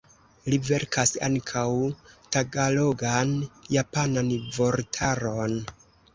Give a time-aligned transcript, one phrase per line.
[0.51, 1.65] Li verkas ankaŭ
[2.37, 5.57] tagalogan-japanan vortaron.